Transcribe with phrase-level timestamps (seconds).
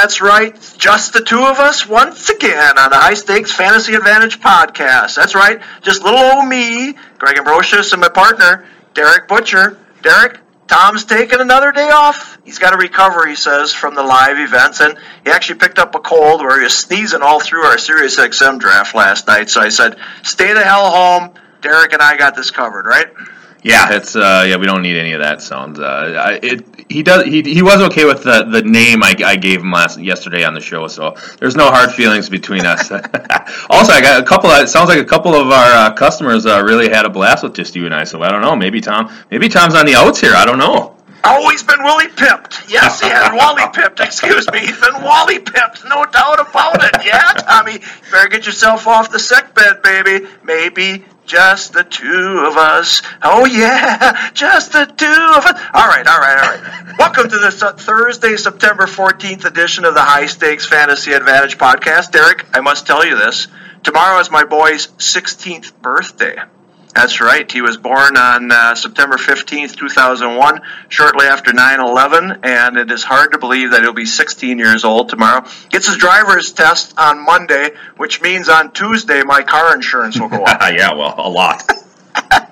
[0.04, 0.54] that's right.
[0.76, 5.16] Just the two of us once again on the High Stakes Fantasy Advantage podcast.
[5.16, 5.62] That's right.
[5.80, 9.78] Just little old me, Greg Ambrosius, and my partner, Darik Butcher.
[10.02, 10.36] Darik,
[10.66, 12.36] Tom's taking another day off.
[12.44, 14.80] He's got to recover, he says, from the live events.
[14.80, 18.20] And he actually picked up a cold where he was sneezing all through our Sirius
[18.20, 19.48] XM draft last night.
[19.48, 21.30] So I said, stay the hell home.
[21.62, 23.06] Darik and I got this covered, right?
[23.64, 24.56] Yeah, it's uh, yeah.
[24.56, 25.80] We don't need any of that sounds.
[25.80, 25.84] Uh,
[26.22, 29.62] I, it he does he, he was okay with the, the name I, I gave
[29.62, 32.90] him last yesterday on the show, so there's no hard feelings between us.
[33.70, 34.50] also, I got a couple.
[34.50, 37.42] Of, it sounds like a couple of our uh, customers uh, really had a blast
[37.42, 38.04] with just you and I.
[38.04, 38.54] So I don't know.
[38.54, 39.10] Maybe Tom.
[39.30, 40.34] Maybe Tom's on the outs here.
[40.34, 40.94] I don't know.
[41.24, 42.68] Always been Willie pipped.
[42.68, 43.98] Yes, he had Wally pipped.
[43.98, 45.82] Excuse me, he's been Wally pipped.
[45.86, 47.06] No doubt about it.
[47.06, 47.78] Yeah, Tommy,
[48.12, 50.26] better get yourself off the sick bed, baby.
[50.42, 53.02] Maybe just the two of us.
[53.22, 55.60] Oh yeah, just the two of us.
[55.72, 56.94] All right, all right, all right.
[56.98, 62.10] Welcome to this Thursday, September 14th edition of the High Stakes Fantasy Advantage podcast.
[62.10, 63.48] Darik, I must tell you this.
[63.82, 66.36] Tomorrow is my boy's 16th birthday.
[66.94, 67.50] That's right.
[67.50, 73.02] He was born on uh, September 15th, 2001, shortly after 9 11, and it is
[73.02, 75.44] hard to believe that he'll be 16 years old tomorrow.
[75.70, 80.44] Gets his driver's test on Monday, which means on Tuesday my car insurance will go
[80.44, 80.60] up.
[80.72, 81.64] yeah, well, a lot.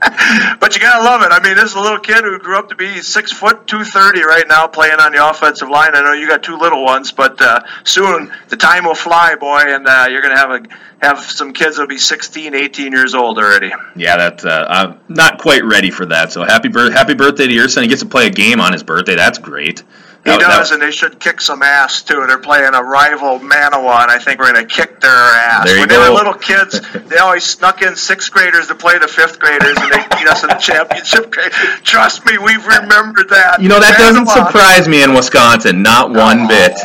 [0.58, 1.28] but you gotta love it.
[1.30, 3.84] I mean, this is a little kid who grew up to be six foot two
[3.84, 5.94] thirty right now, playing on the offensive line.
[5.94, 9.62] I know you got two little ones, but uh, soon the time will fly, boy,
[9.64, 10.62] and uh, you're gonna have a
[11.02, 13.72] have some kids that'll be 16, 18 years old already.
[13.94, 16.32] Yeah, that's uh, I'm not quite ready for that.
[16.32, 17.84] So happy birth happy birthday to your son.
[17.84, 19.14] He gets to play a game on his birthday.
[19.14, 19.84] That's great.
[20.24, 22.24] He That- does, that- and they should kick some ass too.
[22.28, 25.66] They're playing a rival Manawa, and I think we're going to kick their ass.
[25.66, 29.40] When they were little kids, they always snuck in sixth graders to play the fifth
[29.40, 31.50] graders, and they beat us in the championship game.
[31.82, 33.60] Trust me, we've remembered that.
[33.60, 35.82] you know that doesn't surprise me in Wisconsin.
[35.82, 36.48] Not one oh.
[36.48, 36.78] bit.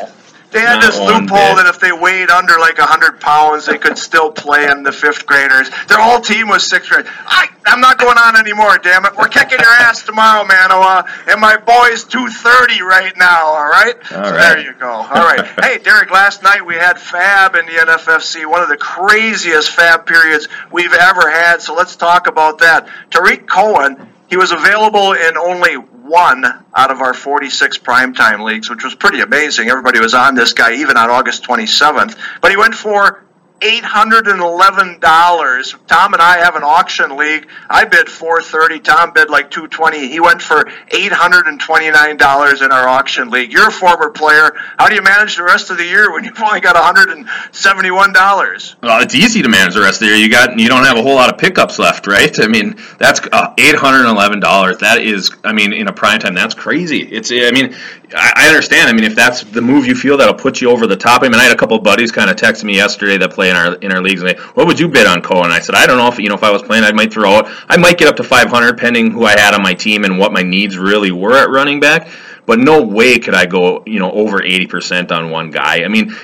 [0.52, 4.32] They had this loophole that if they weighed under like 100 pounds, they could still
[4.32, 5.70] play in the fifth graders.
[5.88, 7.06] Their whole team was sixth grade.
[7.26, 9.12] I, I'm not going on anymore, damn it.
[9.18, 11.10] We're kicking your ass tomorrow, Manawa.
[11.28, 13.96] And my boy's 230 right now, all right?
[13.96, 14.56] All so right.
[14.56, 14.90] there you go.
[14.90, 15.46] All right.
[15.62, 20.06] hey, Darik, last night we had FAAB in the NFFC, one of the craziest FAAB
[20.06, 21.62] periods we've ever had.
[21.62, 22.88] So let's talk about that.
[23.12, 26.46] Tarik Cohen, he was available in only one
[26.76, 29.70] out of our 46 primetime leagues, which was pretty amazing.
[29.70, 32.18] Everybody was on this guy, even on August 27th.
[32.42, 33.24] But he went for
[33.60, 35.88] $811.
[35.88, 37.48] Tom and I have an auction league.
[37.70, 38.80] I bid 430.
[38.82, 40.08] Tom bid like 220.
[40.08, 43.52] He went for $829 in our auction league.
[43.52, 44.52] You're a former player.
[44.78, 48.76] How do you manage the rest of the year when you've only got $171?
[48.82, 50.24] Well, it's easy to manage the rest of the year.
[50.24, 52.38] You got you don't have a whole lot of pickups left, right?
[52.40, 54.78] I mean, that's uh, eight hundred and eleven dollars.
[54.80, 57.02] That is, I mean, in a prime time, that's crazy.
[57.02, 57.76] It's, I mean,
[58.16, 58.90] I, I understand.
[58.90, 61.24] I mean, if that's the move you feel that'll put you over the top.
[61.24, 63.56] I mean, I had a couple buddies kind of text me yesterday that play in
[63.56, 65.46] our in our leagues, and they, what would you bid on Cohen?
[65.46, 67.14] And I said, I don't know if you know if I was playing, I might
[67.14, 67.46] throw it.
[67.68, 70.20] I might get up to five hundred, pending who I had on my team and
[70.20, 72.10] what my needs really were at running back.
[72.46, 75.84] But no way could I go, you know, over eighty percent on one guy.
[75.84, 76.16] I mean,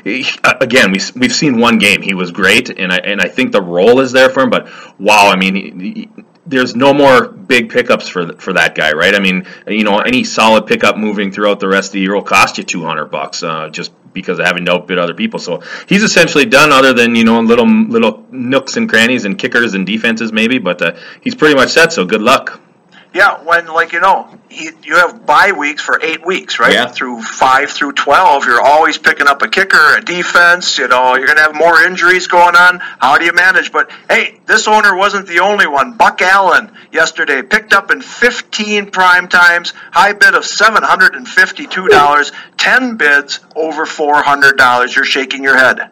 [0.61, 2.01] again, we we've seen one game.
[2.01, 4.49] He was great, and I and I think the role is there for him.
[4.49, 4.67] But
[4.99, 6.09] wow, I mean, he, he-
[6.45, 9.15] there's no more big pickups for for that guy, right?
[9.15, 12.21] I mean, you know, any solid pickup moving throughout the rest of the year will
[12.21, 15.39] cost you two hundred bucks, uh, just because of having to outbid other people.
[15.39, 19.73] So he's essentially done, other than you know, little little nooks and crannies and kickers
[19.73, 20.59] and defenses maybe.
[20.59, 21.93] But uh, he's pretty much set.
[21.93, 22.62] So good luck.
[23.13, 26.73] Yeah, when like you know you, you have bye weeks for eight weeks, right?
[26.73, 26.87] Yeah.
[26.87, 30.79] Through five through twelve, you're always picking up a kicker, a defense.
[30.79, 32.79] You know, you're gonna have more injuries going on.
[32.79, 33.71] How do you manage?
[33.71, 35.93] But hey, this owner wasn't the only one.
[35.95, 41.27] Buck Allen yesterday picked up in 15 prime times, high bid of seven hundred and
[41.27, 44.95] fifty-two dollars, ten bids over four hundred dollars.
[44.95, 45.89] You're shaking your head.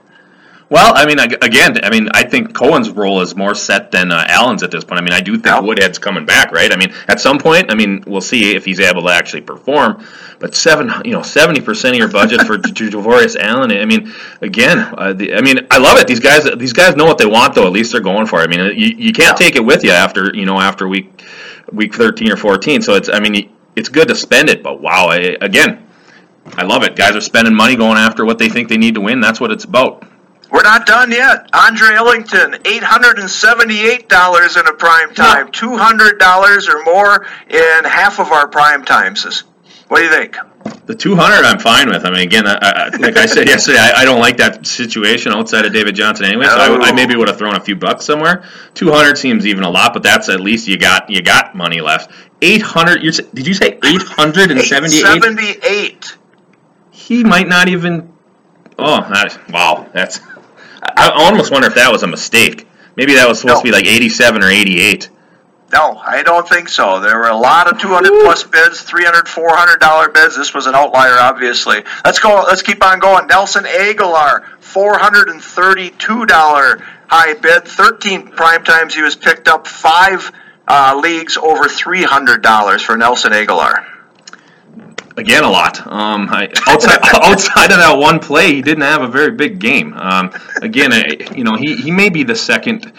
[0.71, 4.23] Well, I mean, again, I mean, I think Cohen's role is more set than uh,
[4.29, 5.01] Allen's at this point.
[5.01, 5.63] I mean, I do think.
[5.63, 6.71] Woodhead's coming back, right?
[6.71, 10.01] I mean, at some point, I mean, we'll see if he's able to actually perform.
[10.39, 13.71] But seven, you know, seventy percent of your budget for Javorius Allen.
[13.71, 16.07] I mean, again, uh, the, I mean, I love it.
[16.07, 17.67] These guys, these guys know what they want, though.
[17.67, 18.43] At least they're going for it.
[18.43, 19.45] I mean, you, you can't Yeah.
[19.45, 21.21] take it with you after you know after week
[21.73, 22.81] week thirteen or fourteen.
[22.81, 25.85] So it's, I mean, it's good to spend it, but wow, I, again.
[26.57, 26.95] I love it.
[26.95, 29.19] Guys are spending money going after what they think they need to win.
[29.19, 30.03] That's what it's about.
[30.51, 31.49] We're not done yet.
[31.53, 36.83] Andre Ellington, eight hundred and seventy-eight dollars in a prime time, two hundred dollars or
[36.83, 39.43] more in half of our prime times.
[39.87, 40.37] What do you think?
[40.85, 42.05] The 200, I'm fine with.
[42.05, 45.33] I mean, again, I, I, like I said yesterday, I, I don't like that situation
[45.33, 46.45] outside of David Johnson anyway.
[46.45, 48.43] So I, I maybe would have thrown a few bucks somewhere.
[48.75, 52.11] 200 seems even a lot, but that's at least you got you got money left.
[52.41, 53.03] 800.
[53.03, 54.63] You're, did you say 878?
[54.65, 56.17] 878.
[56.91, 58.13] He might not even.
[58.79, 59.89] Oh, that, wow.
[59.93, 60.19] That's.
[60.83, 62.67] I, I almost wonder if that was a mistake.
[62.95, 63.61] Maybe that was supposed No.
[63.61, 65.09] to be like 87 or 88.
[65.73, 66.99] No, I don't think so.
[66.99, 70.35] There were a lot of 200 plus bids, 300, 400 dollar bids.
[70.35, 71.83] This was an outlier, obviously.
[72.03, 72.43] Let's go.
[72.45, 73.27] Let's keep on going.
[73.27, 77.65] Nelson Agholor, 432 dollar high bid.
[77.67, 79.65] 13 prime times he was picked up.
[79.67, 80.31] Five
[80.67, 83.80] uh, leagues over 300 dollars for Nelson Agholor.
[85.17, 85.85] Again, a lot.
[85.85, 89.93] Um, I, outside outside of that one play, he didn't have a very big game.
[89.93, 90.31] Um,
[90.61, 92.93] again, I, you know, he, he may be the second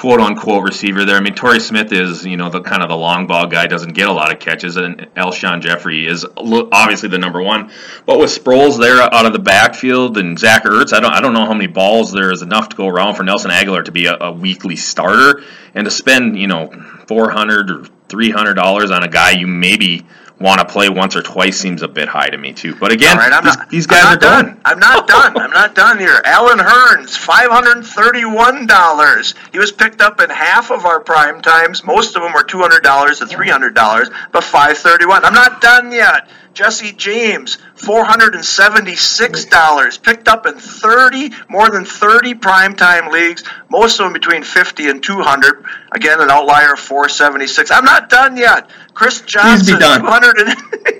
[0.00, 1.16] quote unquote receiver there.
[1.16, 3.92] I mean, Torrey Smith is you know the kind of the long ball guy, doesn't
[3.92, 7.70] get a lot of catches, and Alshon Jeffery is obviously the number one.
[8.06, 11.34] But with Sproles there out of the backfield and Zach Ertz, I don't I don't
[11.34, 14.06] know how many balls there is enough to go around for Nelson Agholor to be
[14.06, 15.42] a, a weekly starter
[15.74, 16.70] and to spend you know
[17.06, 20.06] four hundred or three hundred dollars on a guy you maybe
[20.40, 22.74] want to play once or twice seems a bit high to me too.
[22.74, 24.60] But again, right, I'm these, not, these guys are done.
[24.64, 25.36] I'm not done.
[25.36, 26.20] I'm not done here.
[26.24, 29.34] Allen Hurns, five hundred thirty-one dollars.
[29.52, 31.84] He was picked up in half of our prime times.
[31.84, 35.24] Most of them were two hundred dollars to three hundred dollars, but five thirty-one.
[35.24, 36.28] I'm not done yet.
[36.52, 44.12] Jesse James, $476, picked up in 30, more than 30 primetime leagues, most of them
[44.12, 45.64] between 50 and 200.
[45.92, 47.70] Again, an outlier of 476.
[47.70, 48.68] I'm not done yet.
[48.94, 50.38] Chris Johnson, 200.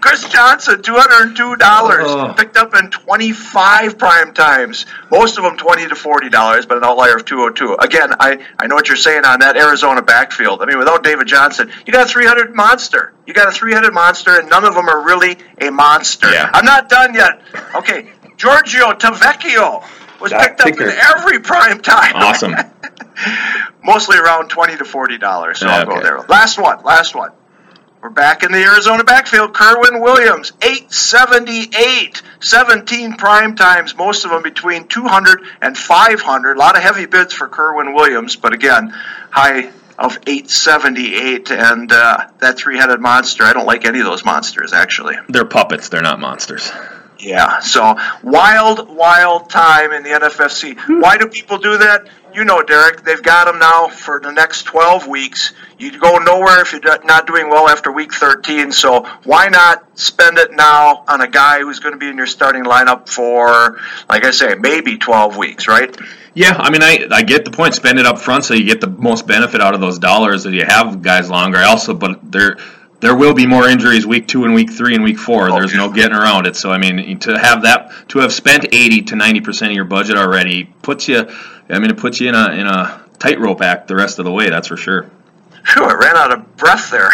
[0.00, 2.34] Chris Johnson, two hundred and two dollars, Oh.
[2.36, 4.86] picked up in twenty-five prime times.
[5.10, 7.74] Most of them twenty to forty dollars, but an outlier of two hundred two.
[7.74, 10.62] Again, I I know what you're saying on that Arizona backfield.
[10.62, 13.12] I mean, without David Johnson, you got a three-headed monster.
[13.26, 16.30] You got a three-headed monster, and none of them are really a monster.
[16.32, 16.48] Yeah.
[16.52, 17.40] I'm not done yet.
[17.74, 19.84] Okay, Giorgio Tavecchio
[20.20, 22.16] was That picked up in every prime time.
[22.16, 22.54] Awesome.
[23.84, 25.58] Mostly around twenty to forty dollars.
[25.60, 26.20] So I'll go there.
[26.28, 26.82] Last one.
[26.84, 27.30] Last one.
[28.06, 29.52] We're back in the Arizona backfield.
[29.52, 36.56] Kerwynn Williams, 878, 17 prime times, most of them between 200 and 500.
[36.56, 38.90] A lot of heavy bids for Kerwynn Williams, but again,
[39.30, 41.50] high of 878.
[41.50, 45.16] And uh, that three headed monster, I don't like any of those monsters, actually.
[45.28, 45.88] They're puppets.
[45.88, 46.70] They're not monsters.
[47.18, 50.76] Yeah, so wild, wild time in the NFFC.
[50.78, 51.00] Hmm.
[51.00, 52.08] Why do people do that?
[52.34, 55.54] You know, Darik, they've got them now for the next 12 weeks.
[55.78, 60.36] You go nowhere if you're not doing well after week 13, so why not spend
[60.36, 63.80] it now on a guy who's going to be in your starting lineup for,
[64.10, 65.96] like I say, maybe 12 weeks, right?
[66.34, 67.74] Yeah, I mean, I, I get the point.
[67.74, 70.52] Spend it up front so you get the most benefit out of those dollars that
[70.52, 71.60] you have guys longer.
[71.60, 72.58] Also, but there
[73.00, 75.50] there will be more injuries week two and week three and week four.
[75.50, 76.56] Oh, There's no getting around it.
[76.56, 79.84] So I mean, to have that to have spent eighty to ninety percent of your
[79.84, 81.28] budget already puts you.
[81.68, 84.32] I mean, it puts you in a in a tightrope act the rest of the
[84.32, 84.50] way.
[84.50, 85.10] That's for sure.
[85.66, 87.10] Phew, I ran out of breath there.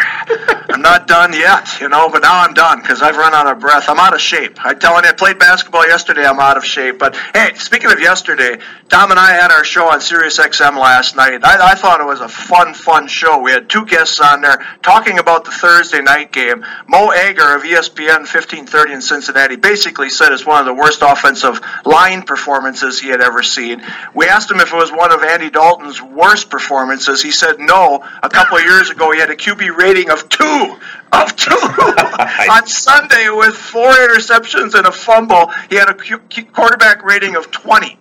[0.69, 3.61] I'm not done yet, you know, but now I'm done because I've run out of
[3.61, 3.89] breath.
[3.89, 4.59] I'm out of shape.
[4.65, 6.25] I'm telling you, I played basketball yesterday.
[6.25, 6.99] I'm out of shape.
[6.99, 11.17] But hey, speaking of yesterday, Tom and I had our show on Sirius XM last
[11.17, 11.41] night.
[11.45, 13.41] I, I thought it was a fun, fun show.
[13.41, 16.65] We had two guests on there talking about the Thursday night game.
[16.89, 21.61] Mo Egger of ESPN 1530 in Cincinnati basically said it's one of the worst offensive
[21.85, 23.83] line performances he had ever seen.
[24.15, 27.23] We asked him if it was one of Andy Dalton's worst performances.
[27.23, 28.05] He said no.
[28.23, 30.77] A couple of years ago, he had a QB rating of two.
[31.13, 31.51] Of two
[32.51, 35.53] on Sunday with four interceptions and a fumble.
[35.69, 36.19] He had a Q-
[36.53, 37.99] quarterback rating of 20.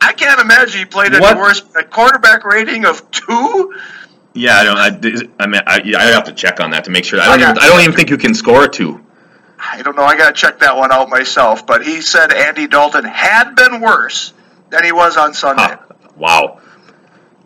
[0.00, 1.38] I can't imagine he played any What?
[1.38, 1.62] worse.
[1.76, 3.74] A quarterback rating of two?
[4.34, 4.76] Yeah, I don't.
[4.78, 7.20] I, I mean, I, I have to check on that to make sure.
[7.20, 7.40] I don't.
[7.40, 9.04] I Even, I don't even think you can score a two.
[9.58, 10.04] I don't know.
[10.04, 11.66] I got to check that one out myself.
[11.66, 14.32] But he said Andy Dalton had been worse
[14.70, 15.62] than he was on Sunday.
[15.62, 15.78] Huh.
[16.16, 16.60] Wow.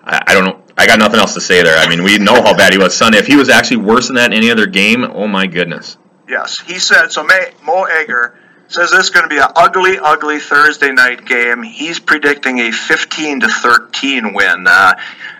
[0.02, 0.62] I, I don't know.
[0.86, 1.76] I got nothing else to say there.
[1.76, 3.18] I mean, we know how bad he was Sunday.
[3.18, 5.98] If he was actually worse than that in any other game, oh my goodness.
[6.28, 7.24] Yes, he said so.
[7.24, 8.38] May, Mo Egger
[8.68, 11.64] says this is going to be an ugly, ugly Thursday night game.
[11.64, 14.64] He's predicting a 15 to 13 win.
[14.68, 14.94] Uh,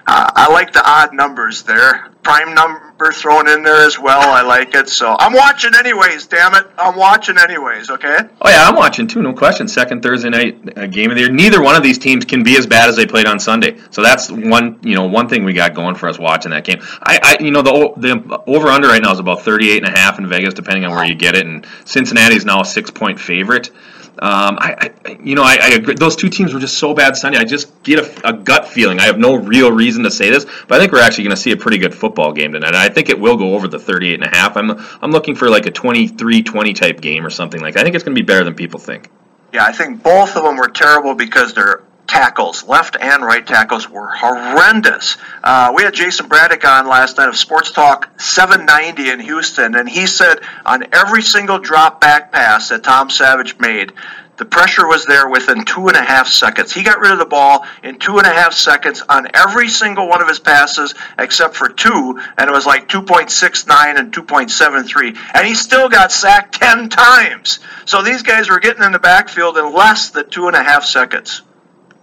[0.06, 2.10] uh, I like the odd numbers there.
[2.22, 4.20] Prime number thrown in there as well.
[4.20, 4.88] I like it.
[4.88, 6.26] So I'm watching anyways.
[6.26, 7.90] Damn it, I'm watching anyways.
[7.90, 8.16] Okay.
[8.40, 9.22] Oh yeah, I'm watching too.
[9.22, 9.66] No question.
[9.68, 11.32] Second Thursday night uh, game of the year.
[11.32, 13.78] Neither one of these teams can be as bad as they played on Sunday.
[13.90, 16.78] So that's one you know one thing we got going for us watching that game.
[16.82, 19.98] I, I you know the the over under right now is about 38 and a
[19.98, 21.46] half in Vegas, depending on where you get it.
[21.46, 23.70] And Cincinnati is now a six point favorite.
[24.18, 25.94] Um, I, I, you know, I, I, agree.
[25.94, 27.38] Those two teams were just so bad Sunday.
[27.38, 28.99] I just get a, a, gut feeling.
[28.99, 31.42] I have no real reason to say this, but I think we're actually going to
[31.42, 32.75] see a pretty good football game tonight.
[32.75, 34.56] I think it will go over the 38 and a half.
[34.56, 34.70] I'm,
[35.02, 37.80] I'm looking for like a 23-20 type game or something like that.
[37.80, 39.11] I think it's going to be better than people think.
[39.52, 41.82] Yeah, I think both of them were terrible because they're
[42.16, 45.18] tackles, left and right tackles, were horrendous.
[45.44, 49.87] Uh, we had Jason Braddock on last night of Sports Talk 790 in Houston, and
[49.87, 53.92] he said on every single drop back pass that Tom Savage made,
[54.38, 56.73] the pressure was there within two and a half seconds.
[56.73, 60.08] He got rid of the ball in two and a half seconds on every single
[60.08, 65.18] one of his passes except for two, and it was like 2.69 and 2.73.
[65.35, 67.58] And he still got sacked 10 times.
[67.85, 70.85] So these guys were getting in the backfield in less than two and a half
[70.85, 71.42] seconds.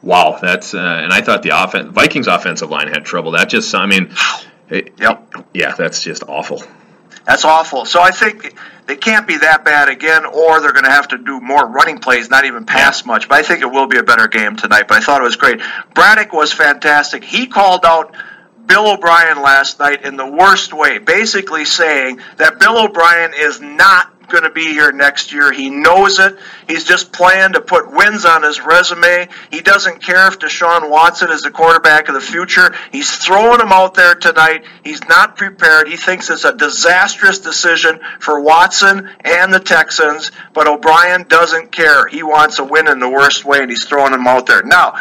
[0.03, 3.31] Wow, that's uh, and I thought the offense Vikings offensive line had trouble.
[3.31, 4.13] That just I mean,
[4.69, 6.61] it, yep, yeah, that's just awful.
[7.25, 7.85] That's awful.
[7.85, 8.53] So I think
[8.85, 11.99] they can't be that bad again, or they're going to have to do more running
[11.99, 13.29] plays, not even pass much.
[13.29, 14.89] But I think it will be a better game tonight.
[14.89, 15.61] But I thought it was great.
[15.95, 17.23] Braddock was fantastic.
[17.23, 18.13] He called out
[18.65, 24.12] Bill O'Brien last night in the worst way, basically saying that Bill O'Brien is not
[24.27, 25.51] going to be here next year.
[25.51, 26.37] He knows it.
[26.67, 29.27] He's just planned to put wins on his resume.
[29.51, 32.73] He doesn't care if Deshaun Watson is the quarterback of the future.
[32.91, 34.65] He's throwing him out there tonight.
[34.83, 35.87] He's not prepared.
[35.87, 42.07] He thinks it's a disastrous decision for Watson and the Texans, but O'Brien doesn't care.
[42.07, 44.63] He wants a win in the worst way, and he's throwing him out there.
[44.63, 44.95] Now,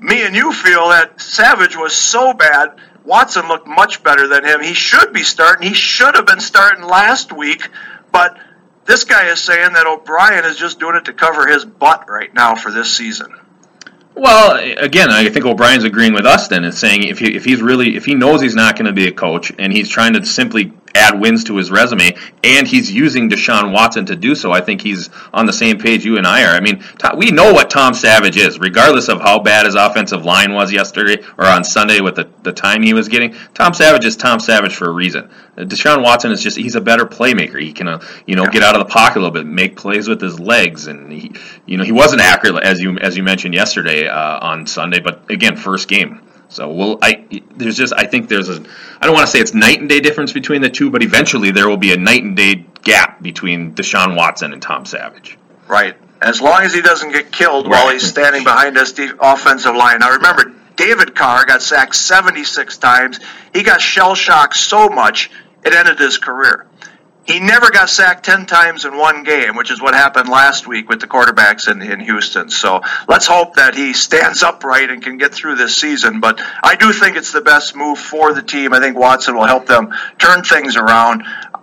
[0.00, 2.76] me and you feel that Savage was so bad.
[3.04, 4.62] Watson looked much better than him.
[4.62, 5.68] He should be starting.
[5.68, 7.68] He should have been starting last week,
[8.10, 8.38] but
[8.84, 12.32] this guy is saying that O'Brien is just doing it to cover his butt right
[12.34, 13.34] now for this season.
[14.14, 17.60] Well, again, I think O'Brien's agreeing with us then and saying if he, if he's
[17.60, 20.24] really if he knows he's not going to be a coach and he's trying to
[20.24, 24.52] simply add wins to his resume, and he's using Deshaun Watson to do so.
[24.52, 26.54] I think he's on the same page you and I are.
[26.54, 26.82] I mean,
[27.16, 31.22] we know what Tom Savage is, regardless of how bad his offensive line was yesterday
[31.36, 33.34] or on Sunday with the, the time he was getting.
[33.54, 35.28] Tom Savage is Tom Savage for a reason.
[35.56, 37.60] Deshaun Watson is just, he's a better playmaker.
[37.60, 40.08] He can, uh, you know, get out of the pocket a little bit, make plays
[40.08, 40.86] with his legs.
[40.86, 41.32] And, he,
[41.66, 45.30] you know, he wasn't accurate, as you, as you mentioned yesterday uh, on Sunday, but
[45.30, 46.20] again, first game.
[46.48, 47.24] So we'll, I
[47.56, 48.64] there's just I think there's a
[49.00, 51.50] I don't want to say it's night and day difference between the two, but eventually
[51.50, 55.38] there will be a night and day gap between Deshaun Watson and Tom Savage.
[55.66, 55.96] Right.
[56.20, 57.72] As long as he doesn't get killed right.
[57.72, 59.98] while he's standing behind us the offensive line.
[59.98, 63.20] Now remember, David Carr got sacked 76 times.
[63.52, 65.30] He got shell shocked so much
[65.64, 66.66] it ended his career.
[67.26, 70.90] He never got sacked 10 times in one game, which is what happened last week
[70.90, 72.50] with the quarterbacks in, in Houston.
[72.50, 76.20] So let's hope that he stands upright and can get through this season.
[76.20, 78.74] But I do think it's the best move for the team.
[78.74, 81.22] I think Watson will help them turn things around.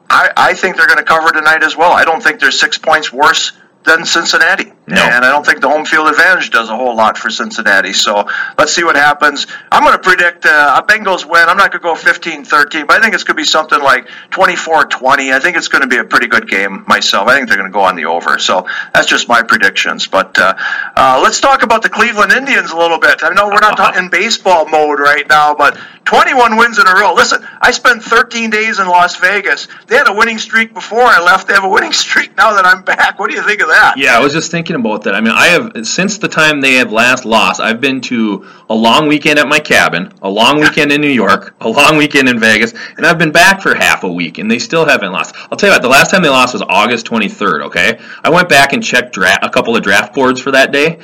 [0.09, 1.91] I, I think they're going to cover tonight as well.
[1.91, 3.51] I don't think they're six points worse
[3.83, 4.71] than Cincinnati.
[4.87, 5.01] No.
[5.01, 7.93] And I don't think the home field advantage does a whole lot for Cincinnati.
[7.93, 9.47] So let's see what happens.
[9.71, 11.47] I'm going to predict uh, a Bengals win.
[11.47, 13.81] I'm not going to go 15 13, but I think it's going to be something
[13.81, 15.31] like 24 20.
[15.31, 17.27] I think it's going to be a pretty good game myself.
[17.27, 18.37] I think they're going to go on the over.
[18.37, 20.07] So that's just my predictions.
[20.07, 20.55] But uh,
[20.95, 23.23] uh, let's talk about the Cleveland Indians a little bit.
[23.23, 27.13] I know we're not in baseball mode right now, but 21 wins in a row.
[27.13, 29.67] Listen, I spent 13 days in Las Vegas.
[29.87, 31.47] They had a winning streak before I left.
[31.47, 33.19] They have a winning streak now that I'm back.
[33.19, 33.93] What do you think of that?
[33.97, 35.15] Yeah, I was just thinking about that.
[35.15, 38.75] I mean, I have since the time they have last lost, I've been to a
[38.75, 42.39] long weekend at my cabin, a long weekend in New York, a long weekend in
[42.39, 45.35] Vegas, and I've been back for half a week, and they still haven't lost.
[45.51, 47.65] I'll tell you what, the last time they lost was August 23rd.
[47.65, 50.99] Okay, I went back and checked dra- a couple of draft boards for that day,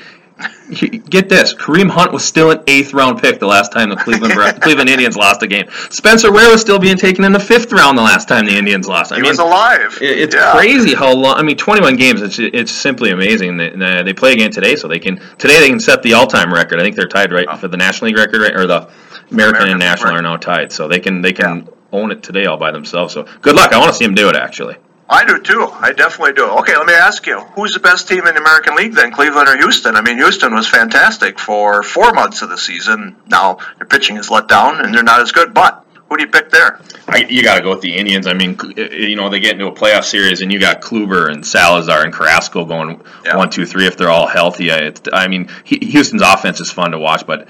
[1.10, 4.34] Get this: Kareem Hunt was still an eighth round pick the last time the Cleveland
[4.62, 5.66] Cleveland Indians lost a game.
[5.90, 8.88] Spencer Ware was still being taken in the fifth round the last time the Indians
[8.88, 9.12] lost.
[9.12, 9.98] I he mean, was alive.
[10.02, 10.52] It, it's yeah.
[10.52, 11.38] crazy how long.
[11.38, 12.22] I mean, 21 games.
[12.22, 13.58] It's it's simply amazing.
[13.58, 16.54] They, they play again today, so they can today they can set the all time
[16.54, 16.80] record.
[16.80, 17.58] I think they're tied right oh.
[17.58, 18.56] for the National League record, right?
[18.56, 18.90] or the
[19.32, 21.72] American, American and National are now tied, so they can they can yeah.
[21.94, 23.14] own it today all by themselves.
[23.14, 23.74] So good luck.
[23.74, 24.76] I want to see them do it actually.
[25.10, 25.64] I do too.
[25.72, 26.46] I definitely do.
[26.60, 29.48] Okay, let me ask you: Who's the best team in the American League then, Cleveland
[29.48, 29.96] or Houston?
[29.96, 33.16] I mean, Houston was fantastic for four months of the season.
[33.28, 35.54] Now their pitching is let down and they're not as good.
[35.54, 36.80] But Who do you pick there?
[37.08, 38.28] I, you got to go with the Indians.
[38.28, 40.82] I mean, eh, eh, you know, they get into a playoff series, and you got
[40.82, 43.38] Kluber and Salazar and Carrasco going Yeah.
[43.38, 43.88] one, two, three.
[43.88, 47.48] If they're all healthy, I, it's, I mean, Houston's offense is fun to watch, but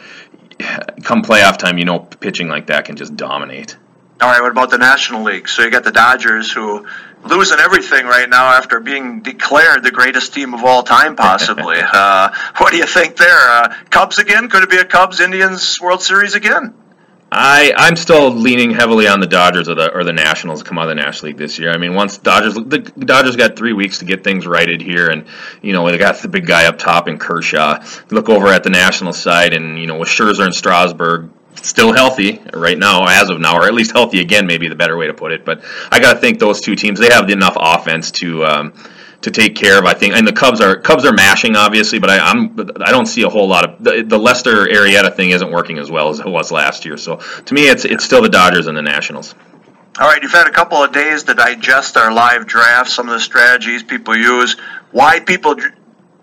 [1.04, 3.78] come playoff time, you know, pitching like that can just dominate.
[4.20, 5.48] All right, what about the National League?
[5.48, 6.88] So you got the Dodgers who
[7.24, 11.78] losing everything right now after being declared the greatest team of all time, possibly.
[11.94, 13.38] uh, what do you think there?
[13.38, 14.50] Uh, Cubs again?
[14.50, 16.74] Could it be a Cubs Indians World Series again?
[17.32, 20.80] I I'm still leaning heavily on the Dodgers or the or the Nationals to come
[20.80, 21.72] out of the National League this year.
[21.72, 25.26] I mean, once Dodgers the Dodgers got three weeks to get things righted here, and
[25.62, 27.84] you know they got the big guy up top in Kershaw.
[28.12, 31.30] Look over at the National side, and you know with Scherzer and Strasburg
[31.64, 34.98] still healthy right now, as of now, or at least healthy again, maybe the better
[34.98, 35.46] way to put it.
[35.46, 38.46] But I got to think those two teams they have enough offense to.
[38.46, 38.74] Um,
[39.20, 42.12] to take care of, I think, and the Cubs are Cubs are mashing obviously, but
[42.12, 45.52] I, I'm I don't see a whole lot of the, the Lester Arrieta thing isn't
[45.52, 46.98] working as well as it was last year.
[46.98, 49.34] So to me, it's it's still the Dodgers and the Nationals.
[50.00, 53.14] All right, you've had a couple of days to digest our live draft, some of
[53.14, 54.56] the strategies people use,
[54.92, 55.56] why people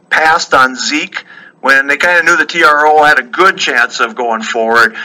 [0.08, 1.24] passed on Zeke
[1.60, 4.96] when they kind of knew the TRO had a good chance of going forward.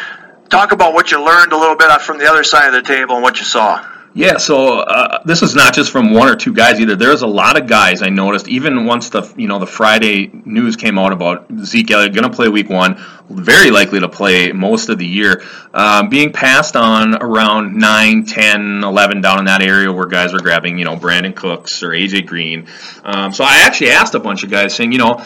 [0.50, 3.16] Talk about what you learned a little bit from the other side of the table
[3.16, 3.86] and what you saw.
[4.16, 6.96] Yeah, so uh, this is not just from one or two guys either.
[6.96, 8.48] There's a lot of guys I noticed.
[8.48, 12.36] Even once the you know the Friday news came out about Zeke Elliott going to
[12.36, 15.44] play Week One, very likely to play most of the year,
[15.76, 20.40] um, being passed on around 9, 10, 11 down in that area where guys were
[20.40, 22.68] grabbing you know Brandin Cooks or AJ Green.
[23.04, 25.24] Um, so I actually asked a bunch of guys saying, you know,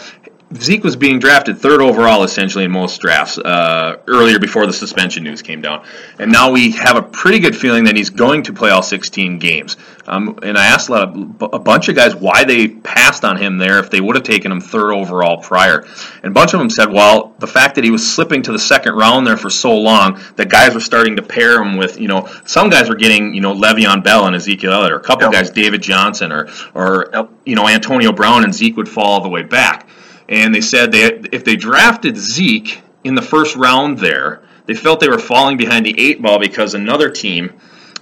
[0.56, 5.24] Zeke was being drafted third overall essentially in most drafts uh, earlier before the suspension
[5.24, 5.84] news came down,
[6.18, 9.38] and now we have a pretty good feeling that he's going to play all 16
[9.38, 9.76] games.
[10.06, 13.38] Um, and I asked a, lot of, a bunch of guys why they passed on
[13.38, 15.86] him there if they would have taken him third overall prior,
[16.22, 18.58] and a bunch of them said, well, the fact that he was slipping to the
[18.58, 22.06] second round there for so long that guys were starting to pair him with, you
[22.06, 25.24] know, some guys were getting, you know, Le'Veon Bell and Ezekiel Elliott, or a couple
[25.24, 25.32] Yep.
[25.32, 29.28] guys, David Johnson, or or you know Antonio Brown, and Zeke would fall all the
[29.28, 29.88] way back
[30.28, 35.00] and they said they if they drafted Zeke in the first round there, they felt
[35.00, 37.52] they were falling behind the eight ball because another team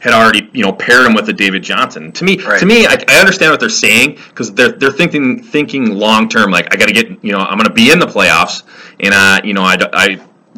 [0.01, 2.11] had already you know paired him with a David Johnson.
[2.13, 2.59] To me, Right.
[2.59, 6.51] to me, I, I understand what they're saying because they're they're thinking thinking long term.
[6.51, 8.63] Like I got to get you know I'm going to be in the playoffs,
[9.01, 10.07] and uh, you know I, I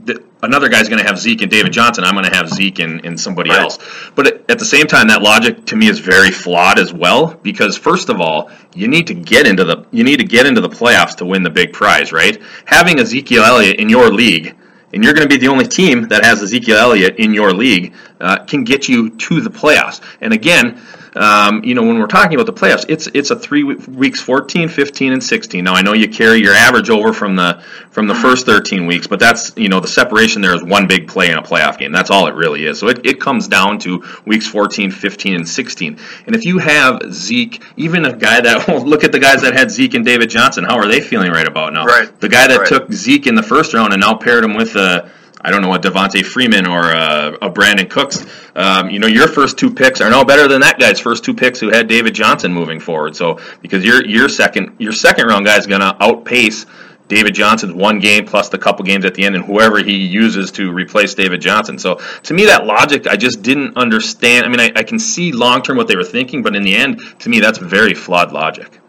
[0.07, 2.05] th- another guy's going to have Zeke and David Johnson.
[2.05, 3.61] I'm going to have Zeke and, and somebody Right.
[3.61, 3.79] else.
[4.15, 7.77] But at- the same time, that logic to me is very flawed as well because
[7.77, 10.69] first of all, you need to get into the you need to get into the
[10.71, 12.41] playoffs to win the big prize, right?
[12.65, 14.55] Having Ezekiel Elliott in your league.
[14.93, 17.95] And you're going to be the only team that has Ezekiel Elliott in your league
[18.21, 20.01] uh, can get you to the playoffs.
[20.21, 20.81] And again,
[21.17, 24.69] um, you know, when we're talking about the playoffs, it's it's a three weeks, 14,
[24.69, 25.65] 15, and 16.
[25.65, 29.07] Now I know you carry your average over from the from the first 13 weeks,
[29.07, 31.93] but that's you know the separation there is one big play in a playoff game.
[31.93, 32.79] That's all it really is.
[32.81, 35.99] So it, it comes down to weeks 14, 15, and 16.
[36.27, 39.55] And if you have Zeke, even a guy that well, look at the guys that
[39.55, 41.85] had Zeke and David Johnson, how are they feeling right about now?
[41.87, 42.09] Right.
[42.21, 42.69] The guy that Right.
[42.69, 45.11] took Zeke in the first round and now paired him with a
[45.45, 48.25] I don't know a Devonta Freeman or a, a Brandin Cooks.
[48.57, 51.35] Um, you know your first two picks are no better than that guy's first two
[51.35, 53.15] picks who had David Johnson moving forward.
[53.15, 56.67] So because your your second your second round guy is going to outpace.
[57.07, 60.51] David Johnson's one game plus the couple games at the end, and whoever he uses
[60.53, 61.79] to replace David Johnson.
[61.79, 64.47] So, to me, that logic I just didn't understand.
[64.47, 66.75] I mean, I, I can see long term what they were thinking, but in the
[66.75, 68.81] end, to me, that's very flawed logic.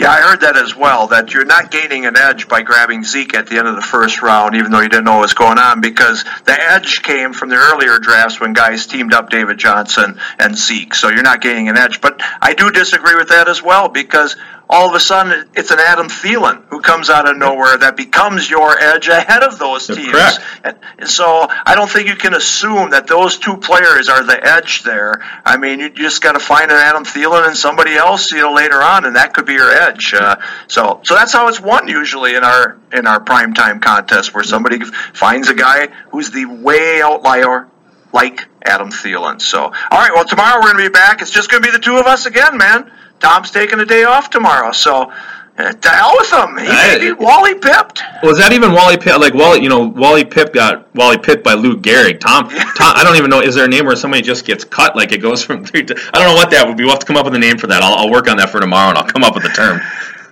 [0.00, 1.08] Yeah, I heard that as well.
[1.08, 4.22] That you're not gaining an edge by grabbing Zeke at the end of the first
[4.22, 7.50] round, even though you didn't know what was going on, because the edge came from
[7.50, 10.94] the earlier drafts when guys teamed up David Johnson and Zeke.
[10.94, 12.00] So you're not gaining an edge.
[12.00, 14.36] But I do disagree with that as well, because
[14.72, 18.48] all of a sudden it's an Adam Thielen who comes out of nowhere that becomes
[18.48, 20.12] your edge ahead of those That's teams.
[20.12, 20.38] correct.
[20.64, 24.38] And and so I don't think you can assume that those two players are the
[24.42, 25.20] edge there.
[25.44, 28.52] I mean, you just got to find an Adam Thielen and somebody else, you know,
[28.52, 30.14] later on, and that could be your edge.
[30.14, 30.36] Uh,
[30.68, 34.78] so, so that's how it's won usually in our in our primetime contest, where somebody
[35.12, 37.66] finds a guy who's the way outlier.
[38.12, 39.40] Like Adam Thielen.
[39.40, 40.10] So, all right.
[40.12, 41.22] Well, tomorrow we're going to be back.
[41.22, 42.90] It's just going to be the two of us again, man.
[43.20, 45.12] Tom's taking a day off tomorrow, so
[45.58, 46.56] uh, to hell with him.
[46.58, 48.02] He I- may be Wally pipped.
[48.22, 49.18] Was that even Wally Pipp?
[49.18, 52.18] Like Wally, you know, Wally Pipp got Wally pipped by Lou Gehrig.
[52.20, 53.40] Tom, Tom, I don't even know.
[53.40, 54.96] Is there a name where somebody just gets cut?
[54.96, 55.94] Like it goes from three to.
[56.14, 56.84] I don't know what that would be.
[56.84, 57.82] We'll have to come up with a name for that.
[57.82, 59.80] I'll, I'll work on that for tomorrow, and I'll come up with a term.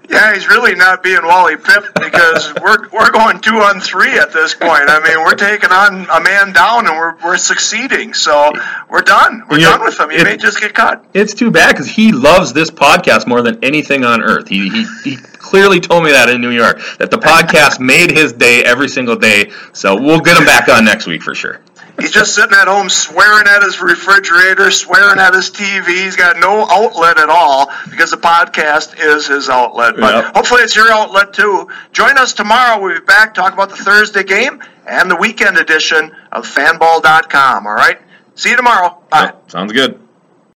[0.08, 4.32] Yeah, he's really not being Wally Pipp because we're we're going two on three at
[4.32, 4.84] this point.
[4.88, 8.14] I mean, we're taking on a man down and we're we're succeeding.
[8.14, 8.52] So
[8.88, 9.44] we're done.
[9.50, 10.10] We're You know, done with him.
[10.10, 11.04] He it- may just get cut.
[11.12, 14.48] It's too bad because he loves this podcast more than anything on earth.
[14.48, 18.32] He, he he clearly told me that in New York that the podcast made his
[18.32, 19.50] day every single day.
[19.74, 21.60] So we'll get him back on next week for sure.
[22.00, 25.86] He's just sitting at home swearing at his refrigerator, swearing at his TV.
[26.04, 29.96] He's got no outlet at all because the podcast is his outlet.
[29.98, 30.34] But Yep.
[30.36, 31.68] hopefully it's your outlet too.
[31.92, 32.80] Join us tomorrow.
[32.80, 37.66] We'll be back talk about the Thursday game and the weekend edition of fanball.com.
[37.66, 37.98] All right.
[38.36, 38.98] See you tomorrow.
[39.10, 39.32] Bye.
[39.48, 40.00] Sounds good.